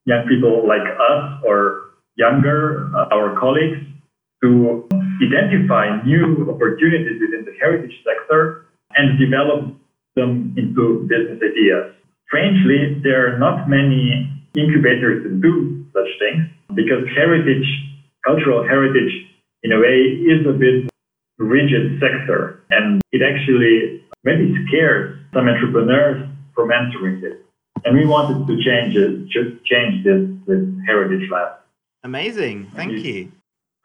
young 0.06 0.26
people 0.28 0.68
like 0.68 0.88
us 0.88 1.44
or 1.46 1.92
younger, 2.16 2.90
uh, 2.96 3.14
our 3.14 3.38
colleagues, 3.40 3.78
to 4.42 4.88
identify 5.22 6.02
new 6.06 6.48
opportunities 6.50 7.20
within 7.20 7.44
the 7.44 7.54
heritage 7.60 7.94
sector 8.06 8.68
and 8.96 9.20
develop 9.20 9.76
them 10.16 10.54
into 10.58 11.08
business 11.10 11.42
ideas. 11.44 11.94
Strangely, 12.28 13.02
there 13.04 13.36
are 13.36 13.40
not 13.40 13.70
many 13.70 14.30
incubators 14.56 15.24
that 15.24 15.42
do 15.42 15.86
such 15.94 16.10
things 16.20 16.48
because 16.76 17.04
heritage, 17.16 17.68
cultural 18.26 18.64
heritage, 18.64 19.28
in 19.64 19.72
a 19.72 19.80
way, 19.80 19.98
is 20.26 20.46
a 20.48 20.54
bit 20.54 20.90
rigid 21.38 22.00
sector 22.00 22.64
and 22.70 23.02
it 23.12 23.22
actually 23.22 24.04
maybe 24.24 24.56
scares 24.68 25.20
some 25.34 25.48
entrepreneurs 25.48 26.28
from 26.56 26.72
entering 26.72 27.24
it. 27.24 27.46
And 27.86 27.96
we 27.96 28.06
wanted 28.06 28.48
to 28.48 28.56
change 28.64 28.96
it, 28.96 29.28
just 29.28 29.64
change 29.66 30.04
this 30.04 30.28
with 30.48 30.86
Heritage 30.86 31.30
Lab. 31.32 31.60
Amazing. 32.04 32.72
Thank 32.76 32.92
you 32.94 33.32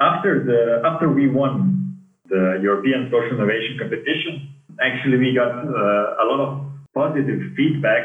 after 0.03 0.43
the 0.43 0.83
after 0.87 1.09
we 1.09 1.29
won 1.29 1.97
the 2.27 2.59
European 2.63 3.09
Social 3.11 3.37
Innovation 3.39 3.79
Competition, 3.79 4.51
actually 4.81 5.19
we 5.19 5.35
got 5.35 5.53
uh, 5.53 6.23
a 6.23 6.25
lot 6.27 6.41
of 6.41 6.51
positive 6.95 7.41
feedback 7.57 8.05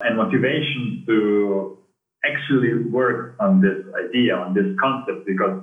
and 0.00 0.16
motivation 0.16 1.04
to 1.06 1.78
actually 2.24 2.84
work 2.90 3.36
on 3.40 3.60
this 3.60 3.78
idea, 4.04 4.36
on 4.36 4.54
this 4.54 4.68
concept, 4.80 5.26
because 5.26 5.62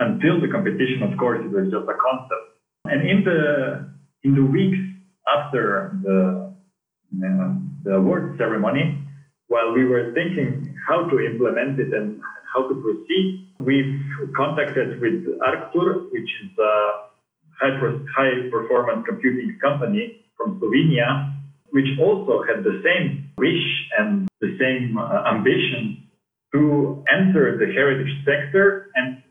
until 0.00 0.40
the 0.40 0.48
competition, 0.48 1.02
of 1.02 1.18
course, 1.18 1.40
it 1.44 1.50
was 1.50 1.70
just 1.70 1.88
a 1.88 1.96
concept. 1.96 2.46
And 2.84 3.08
in 3.08 3.24
the 3.24 3.92
in 4.24 4.34
the 4.34 4.44
weeks 4.44 4.78
after 5.26 5.98
the, 6.02 6.52
uh, 7.18 7.54
the 7.84 7.94
award 7.94 8.36
ceremony, 8.38 8.98
while 9.48 9.72
we 9.72 9.84
were 9.84 10.12
thinking 10.14 10.76
how 10.88 11.08
to 11.08 11.18
implement 11.20 11.78
it 11.78 11.92
and 11.92 12.20
how 12.52 12.68
to 12.68 12.74
proceed, 12.74 13.48
we've 13.60 14.00
contacted 14.36 15.00
with 15.00 15.26
Arctur, 15.40 16.10
which 16.10 16.30
is 16.44 16.50
a 16.58 17.12
high 17.60 17.78
high 18.16 18.50
performance 18.50 19.04
computing 19.08 19.58
company 19.60 20.24
from 20.36 20.60
Slovenia, 20.60 21.34
which 21.70 21.88
also 22.00 22.42
had 22.42 22.64
the 22.64 22.82
same 22.84 23.30
wish 23.38 23.64
and 23.98 24.28
the 24.40 24.56
same 24.58 24.98
uh, 24.98 25.24
ambition 25.30 26.08
to 26.54 27.02
enter 27.10 27.56
the 27.56 27.72
heritage 27.72 28.12
sector 28.24 28.90
and 28.94 29.22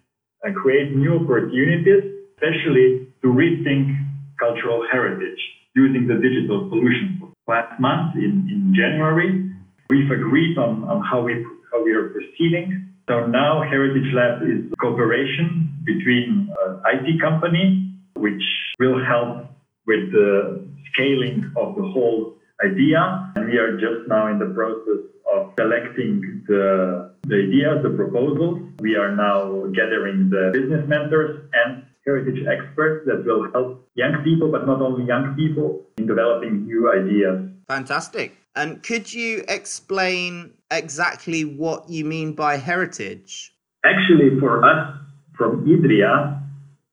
uh, 0.45 0.51
create 0.53 0.95
new 0.95 1.19
opportunities, 1.21 2.03
especially 2.35 3.07
to 3.21 3.27
rethink 3.27 3.93
cultural 4.39 4.85
heritage 4.91 5.39
using 5.75 6.07
the 6.07 6.15
digital 6.15 6.67
solutions. 6.69 7.21
Last 7.47 7.79
month 7.79 8.15
in, 8.15 8.47
in 8.49 8.73
January, 8.75 9.51
we've 9.89 10.09
agreed 10.09 10.57
on, 10.57 10.83
on 10.85 11.03
how 11.03 11.21
we 11.21 11.45
how 11.71 11.83
we 11.83 11.93
are 11.93 12.09
proceeding. 12.09 12.89
So 13.07 13.27
now 13.27 13.63
Heritage 13.63 14.13
Lab 14.13 14.43
is 14.43 14.71
cooperation 14.79 15.71
between 15.85 16.49
uh, 16.51 16.79
IT 16.93 17.21
company, 17.21 17.93
which 18.15 18.43
will 18.79 19.03
help 19.03 19.47
with 19.87 20.11
the 20.11 20.67
scaling 20.93 21.51
of 21.57 21.75
the 21.75 21.83
whole 21.83 22.35
idea. 22.63 23.31
And 23.35 23.47
we 23.49 23.57
are 23.57 23.73
just 23.77 24.07
now 24.07 24.27
in 24.27 24.39
the 24.39 24.53
process 24.53 25.10
of 25.33 25.53
selecting 25.59 26.43
the, 26.47 27.11
the 27.23 27.35
ideas, 27.35 27.83
the 27.83 27.89
proposals. 27.89 28.59
We 28.79 28.95
are 28.95 29.15
now 29.15 29.67
gathering 29.73 30.29
the 30.29 30.51
business 30.53 30.87
mentors 30.87 31.49
and 31.53 31.83
heritage 32.05 32.45
experts 32.47 33.05
that 33.05 33.25
will 33.25 33.51
help 33.51 33.87
young 33.95 34.23
people, 34.23 34.51
but 34.51 34.65
not 34.65 34.81
only 34.81 35.05
young 35.05 35.35
people, 35.35 35.85
in 35.97 36.07
developing 36.07 36.65
new 36.65 36.91
ideas. 36.91 37.49
Fantastic. 37.67 38.35
And 38.55 38.83
could 38.83 39.13
you 39.13 39.43
explain 39.47 40.51
exactly 40.69 41.45
what 41.45 41.89
you 41.89 42.03
mean 42.03 42.33
by 42.33 42.57
heritage? 42.57 43.53
Actually, 43.85 44.39
for 44.39 44.65
us 44.65 44.97
from 45.37 45.65
Idrija, 45.65 46.41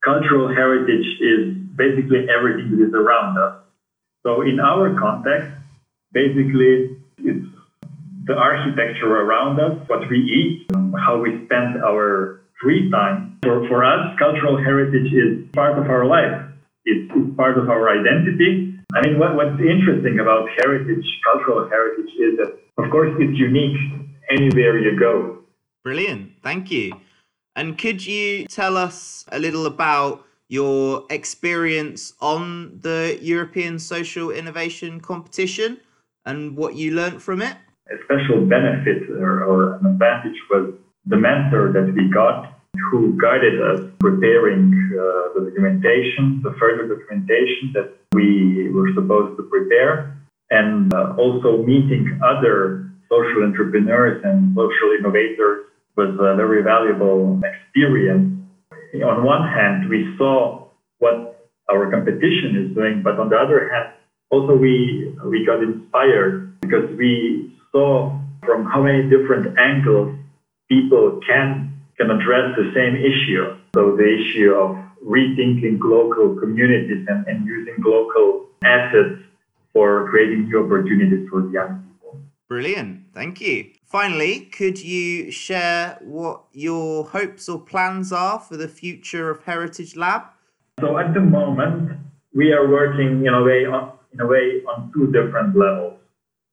cultural 0.04 0.48
heritage 0.48 1.06
is 1.20 1.54
basically 1.76 2.26
everything 2.30 2.78
that 2.78 2.88
is 2.88 2.94
around 2.94 3.38
us. 3.38 3.64
So, 4.24 4.42
in 4.42 4.60
our 4.60 4.98
context, 4.98 5.50
basically, 6.12 6.97
the 8.28 8.34
architecture 8.34 9.08
around 9.08 9.58
us, 9.58 9.72
what 9.88 10.08
we 10.10 10.18
eat, 10.18 10.68
how 11.00 11.18
we 11.18 11.30
spend 11.46 11.82
our 11.82 12.42
free 12.60 12.90
time. 12.90 13.38
For, 13.42 13.66
for 13.68 13.82
us, 13.82 14.14
cultural 14.18 14.58
heritage 14.58 15.10
is 15.10 15.48
part 15.54 15.78
of 15.78 15.88
our 15.88 16.04
life. 16.04 16.44
It's, 16.84 17.10
it's 17.16 17.36
part 17.36 17.56
of 17.56 17.70
our 17.70 17.88
identity. 17.88 18.76
I 18.94 19.00
mean, 19.06 19.18
what, 19.18 19.34
what's 19.34 19.58
interesting 19.58 20.20
about 20.20 20.46
heritage, 20.60 21.04
cultural 21.24 21.68
heritage, 21.70 22.12
is 22.20 22.36
that, 22.36 22.52
of 22.76 22.90
course, 22.90 23.16
it's 23.18 23.38
unique 23.38 23.76
anywhere 24.30 24.78
you 24.78 24.98
go. 24.98 25.38
Brilliant. 25.82 26.32
Thank 26.42 26.70
you. 26.70 26.92
And 27.56 27.78
could 27.78 28.04
you 28.04 28.44
tell 28.46 28.76
us 28.76 29.24
a 29.32 29.38
little 29.38 29.64
about 29.64 30.24
your 30.48 31.04
experience 31.08 32.12
on 32.20 32.78
the 32.82 33.18
European 33.22 33.78
Social 33.78 34.30
Innovation 34.30 35.00
Competition 35.00 35.80
and 36.26 36.56
what 36.56 36.74
you 36.74 36.92
learned 36.92 37.22
from 37.22 37.40
it? 37.40 37.56
A 37.90 37.96
special 38.04 38.44
benefit 38.44 39.08
or, 39.10 39.44
or 39.44 39.76
an 39.76 39.86
advantage 39.86 40.36
was 40.50 40.74
the 41.06 41.16
mentor 41.16 41.72
that 41.72 41.92
we 41.94 42.10
got 42.12 42.58
who 42.90 43.18
guided 43.20 43.60
us 43.60 43.80
preparing 43.98 44.72
uh, 44.92 45.32
the 45.34 45.48
documentation, 45.48 46.40
the 46.42 46.54
further 46.60 46.86
documentation 46.86 47.72
that 47.72 47.96
we 48.12 48.70
were 48.70 48.92
supposed 48.94 49.36
to 49.36 49.42
prepare, 49.44 50.16
and 50.50 50.92
uh, 50.92 51.14
also 51.18 51.62
meeting 51.64 52.20
other 52.22 52.90
social 53.08 53.42
entrepreneurs 53.44 54.22
and 54.24 54.54
social 54.54 54.92
innovators 54.98 55.66
was 55.96 56.14
a 56.20 56.36
very 56.36 56.62
valuable 56.62 57.40
experience. 57.42 58.36
On 58.94 59.24
one 59.24 59.48
hand, 59.48 59.88
we 59.88 60.14
saw 60.16 60.68
what 60.98 61.48
our 61.70 61.90
competition 61.90 62.68
is 62.68 62.74
doing, 62.74 63.02
but 63.02 63.18
on 63.18 63.28
the 63.28 63.36
other 63.36 63.68
hand, 63.68 63.94
also 64.30 64.54
we 64.54 65.14
we 65.24 65.44
got 65.44 65.62
inspired 65.62 66.60
because 66.60 66.88
we 66.96 67.52
saw 67.72 68.18
from 68.44 68.64
how 68.66 68.82
many 68.82 69.08
different 69.08 69.58
angles 69.58 70.16
people 70.68 71.20
can 71.26 71.74
can 71.96 72.10
address 72.10 72.54
the 72.56 72.70
same 72.74 72.94
issue. 72.94 73.56
So 73.74 73.96
the 73.96 74.06
issue 74.06 74.52
of 74.52 74.76
rethinking 75.04 75.78
local 75.82 76.36
communities 76.36 77.06
and, 77.08 77.26
and 77.26 77.46
using 77.46 77.74
local 77.84 78.46
assets 78.64 79.20
for 79.72 80.08
creating 80.10 80.48
new 80.48 80.64
opportunities 80.64 81.28
for 81.28 81.50
young 81.50 81.84
people. 81.88 82.20
Brilliant. 82.48 83.06
Thank 83.14 83.40
you. 83.40 83.72
Finally, 83.84 84.40
could 84.40 84.80
you 84.80 85.30
share 85.30 85.98
what 86.02 86.44
your 86.52 87.04
hopes 87.04 87.48
or 87.48 87.58
plans 87.58 88.12
are 88.12 88.38
for 88.38 88.56
the 88.56 88.68
future 88.68 89.30
of 89.30 89.44
Heritage 89.44 89.96
Lab? 89.96 90.22
So 90.80 90.98
at 90.98 91.14
the 91.14 91.20
moment, 91.20 91.98
we 92.34 92.52
are 92.52 92.68
working 92.68 93.26
in 93.26 93.34
a 93.34 93.42
way 93.42 93.64
on, 93.66 93.92
in 94.12 94.20
a 94.20 94.26
way 94.26 94.62
on 94.68 94.92
two 94.94 95.06
different 95.06 95.56
levels. 95.56 95.97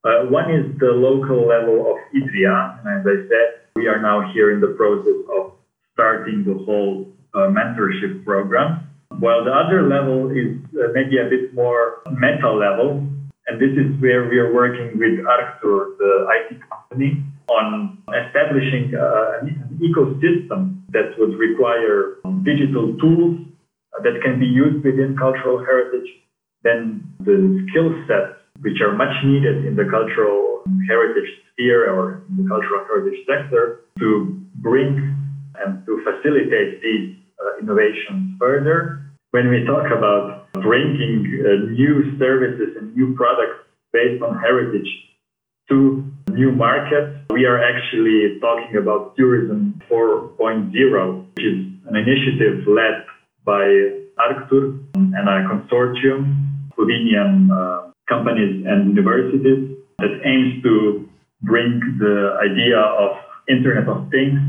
Uh, 0.05 0.29
one 0.29 0.53
is 0.53 0.69
the 0.77 0.93
local 0.93 1.49
level 1.49 1.89
of 1.89 1.97
Idrija, 2.13 2.77
and 2.77 2.85
as 2.93 3.01
I 3.09 3.25
said, 3.25 3.65
we 3.75 3.87
are 3.87 3.99
now 3.99 4.31
here 4.33 4.53
in 4.53 4.61
the 4.61 4.77
process 4.77 5.17
of 5.33 5.53
starting 5.93 6.45
the 6.45 6.53
whole 6.63 7.09
uh, 7.33 7.49
mentorship 7.49 8.23
program. 8.23 8.85
While 9.17 9.43
the 9.43 9.49
other 9.49 9.81
level 9.89 10.29
is 10.29 10.61
uh, 10.77 10.93
maybe 10.93 11.17
a 11.17 11.25
bit 11.25 11.55
more 11.55 12.05
meta 12.21 12.53
level, 12.53 13.01
and 13.47 13.57
this 13.57 13.73
is 13.73 13.99
where 13.99 14.29
we 14.29 14.37
are 14.37 14.53
working 14.53 14.93
with 14.93 15.25
Arctur, 15.25 15.97
the 15.97 16.27
IT 16.37 16.61
company, 16.69 17.25
on 17.49 17.97
establishing 18.05 18.93
uh, 18.93 19.41
an 19.41 19.79
ecosystem 19.81 20.85
that 20.93 21.17
would 21.17 21.33
require 21.33 22.21
digital 22.45 22.93
tools 23.01 23.41
that 24.03 24.21
can 24.21 24.39
be 24.39 24.45
used 24.45 24.85
within 24.85 25.17
cultural 25.17 25.65
heritage, 25.65 26.09
then 26.61 27.01
the 27.25 27.65
skill 27.69 27.89
sets 28.05 28.44
which 28.61 28.81
are 28.81 28.93
much 28.95 29.13
needed 29.23 29.65
in 29.65 29.75
the 29.75 29.85
cultural 29.85 30.63
heritage 30.87 31.29
sphere 31.51 31.89
or 31.91 32.23
in 32.29 32.43
the 32.43 32.49
cultural 32.49 32.83
heritage 32.87 33.19
sector 33.27 33.81
to 33.99 34.39
bring 34.55 35.15
and 35.63 35.85
to 35.85 36.03
facilitate 36.03 36.81
these 36.81 37.15
uh, 37.39 37.59
innovations 37.59 38.35
further. 38.39 39.01
When 39.31 39.49
we 39.49 39.65
talk 39.65 39.91
about 39.91 40.51
bringing 40.53 41.43
uh, 41.43 41.71
new 41.71 42.17
services 42.17 42.75
and 42.79 42.95
new 42.95 43.15
products 43.15 43.67
based 43.91 44.23
on 44.23 44.39
heritage 44.39 44.87
to 45.69 46.03
new 46.31 46.51
markets, 46.51 47.25
we 47.31 47.45
are 47.45 47.59
actually 47.61 48.39
talking 48.39 48.77
about 48.77 49.15
Tourism 49.15 49.81
4.0, 49.89 51.25
which 51.35 51.45
is 51.45 51.59
an 51.87 51.95
initiative 51.95 52.67
led 52.67 53.05
by 53.43 53.65
Arctur 54.17 54.79
and 54.95 55.29
a 55.29 55.47
consortium, 55.47 56.69
Slovenian 56.77 57.49
uh, 57.51 57.91
companies 58.07 58.65
and 58.65 58.95
universities 58.95 59.77
that 59.99 60.13
aims 60.23 60.61
to 60.63 61.07
bring 61.41 61.79
the 61.99 62.37
idea 62.41 62.77
of 62.77 63.17
Internet 63.49 63.87
of 63.87 64.09
Things 64.09 64.39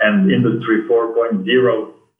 and 0.00 0.30
Industry 0.30 0.88
4.0 0.88 1.44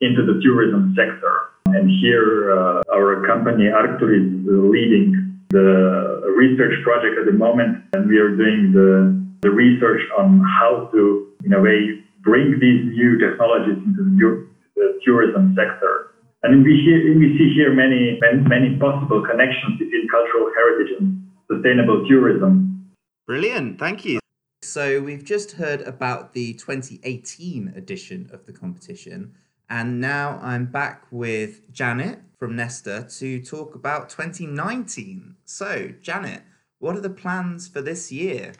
into 0.01 0.21
the 0.25 0.39
tourism 0.43 0.95
sector. 0.95 1.51
And 1.67 1.89
here, 2.01 2.51
uh, 2.51 2.83
our 2.93 3.25
company 3.27 3.69
Arctur 3.69 4.11
is 4.11 4.27
leading 4.45 5.39
the 5.49 6.23
research 6.35 6.73
project 6.83 7.19
at 7.19 7.25
the 7.25 7.37
moment, 7.37 7.83
and 7.93 8.07
we 8.09 8.17
are 8.17 8.35
doing 8.35 8.71
the, 8.73 9.13
the 9.41 9.51
research 9.51 10.01
on 10.17 10.43
how 10.59 10.89
to, 10.91 11.27
in 11.43 11.53
a 11.53 11.61
way, 11.61 12.01
bring 12.23 12.59
these 12.59 12.85
new 12.95 13.19
technologies 13.19 13.77
into 13.85 14.03
the, 14.03 14.47
the 14.75 14.99
tourism 15.05 15.55
sector. 15.55 16.10
And 16.43 16.63
we, 16.63 16.81
hear, 16.83 17.17
we 17.17 17.37
see 17.37 17.53
here 17.53 17.73
many, 17.73 18.17
many, 18.19 18.41
many 18.47 18.77
possible 18.77 19.21
connections 19.21 19.77
between 19.77 20.07
cultural 20.09 20.51
heritage 20.55 20.93
and 20.99 21.29
sustainable 21.51 22.07
tourism. 22.07 22.91
Brilliant, 23.27 23.77
thank 23.77 24.05
you. 24.05 24.19
So 24.63 25.01
we've 25.01 25.23
just 25.23 25.53
heard 25.53 25.81
about 25.81 26.33
the 26.33 26.53
2018 26.53 27.73
edition 27.75 28.29
of 28.33 28.45
the 28.45 28.53
competition, 28.53 29.35
and 29.69 30.01
now 30.01 30.39
I'm 30.41 30.65
back 30.65 31.05
with 31.11 31.71
Janet 31.71 32.19
from 32.39 32.55
Nesta 32.55 33.07
to 33.19 33.43
talk 33.43 33.75
about 33.75 34.09
2019. 34.09 35.35
So, 35.45 35.91
Janet, 36.01 36.41
what 36.79 36.95
are 36.95 37.01
the 37.01 37.09
plans 37.09 37.67
for 37.67 37.81
this 37.81 38.11
year? 38.11 38.53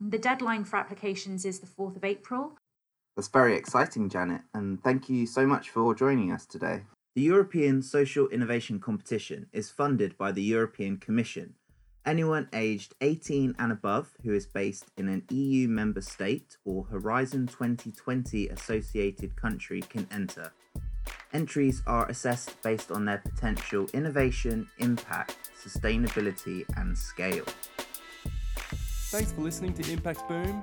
The 0.00 0.18
deadline 0.18 0.64
for 0.64 0.76
applications 0.76 1.44
is 1.44 1.60
the 1.60 1.66
4th 1.66 1.96
of 1.96 2.04
April. 2.04 2.58
That's 3.16 3.28
very 3.28 3.56
exciting, 3.56 4.10
Janet, 4.10 4.42
and 4.52 4.82
thank 4.84 5.08
you 5.08 5.26
so 5.26 5.46
much 5.46 5.70
for 5.70 5.94
joining 5.94 6.32
us 6.32 6.44
today. 6.44 6.82
The 7.14 7.22
European 7.22 7.80
Social 7.80 8.28
Innovation 8.28 8.78
Competition 8.78 9.46
is 9.54 9.70
funded 9.70 10.18
by 10.18 10.32
the 10.32 10.42
European 10.42 10.98
Commission. 10.98 11.54
Anyone 12.04 12.46
aged 12.52 12.94
18 13.00 13.54
and 13.58 13.72
above 13.72 14.12
who 14.22 14.34
is 14.34 14.44
based 14.46 14.90
in 14.98 15.08
an 15.08 15.24
EU 15.30 15.66
member 15.66 16.02
state 16.02 16.58
or 16.66 16.84
Horizon 16.84 17.46
2020 17.46 18.50
associated 18.50 19.34
country 19.34 19.80
can 19.80 20.06
enter. 20.12 20.52
Entries 21.32 21.82
are 21.86 22.06
assessed 22.08 22.60
based 22.62 22.90
on 22.90 23.06
their 23.06 23.18
potential 23.18 23.86
innovation, 23.94 24.68
impact, 24.78 25.50
sustainability, 25.58 26.64
and 26.76 26.96
scale. 26.96 27.46
Thanks 29.08 29.32
for 29.32 29.40
listening 29.40 29.72
to 29.72 29.90
Impact 29.90 30.28
Boom. 30.28 30.62